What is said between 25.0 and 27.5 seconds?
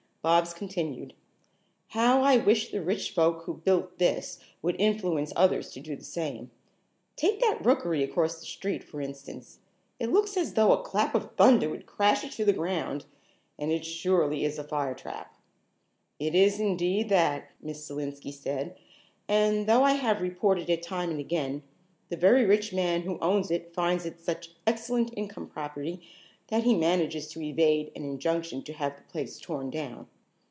income property that he manages to